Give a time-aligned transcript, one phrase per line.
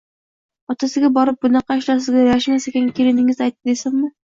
[0.73, 4.15] Otasiga borib, bunaqa ishlar sizga yarashmas ekan, kelinigiz aytdi desinmi